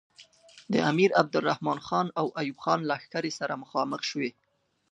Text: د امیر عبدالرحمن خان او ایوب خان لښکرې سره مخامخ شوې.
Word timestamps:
د 0.73 0.75
امیر 0.91 1.09
عبدالرحمن 1.21 1.79
خان 1.87 2.07
او 2.19 2.27
ایوب 2.39 2.57
خان 2.63 2.79
لښکرې 2.89 3.31
سره 3.39 3.59
مخامخ 3.63 4.01
شوې. 4.09 4.31